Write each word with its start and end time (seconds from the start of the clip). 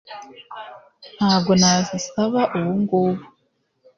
ntabwo 1.17 1.51
nabisaba 1.61 2.41
ubungubu 2.57 3.23